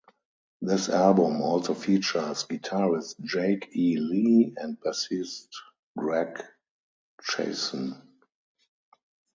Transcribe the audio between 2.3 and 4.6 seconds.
guitarist Jake E. Lee